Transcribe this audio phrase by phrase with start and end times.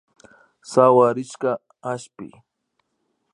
[0.71, 1.51] Sawarishka
[1.91, 2.27] aspi